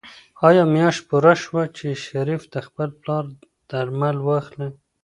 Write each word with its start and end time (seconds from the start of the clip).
آیا 0.47 0.63
میاشت 0.73 1.01
پوره 1.07 1.33
شوه 1.43 1.63
چې 1.77 1.87
شریف 2.05 2.41
د 2.53 2.55
خپل 2.67 2.89
پلار 3.01 3.23
درمل 3.69 4.17
واخلي؟ 4.27 4.69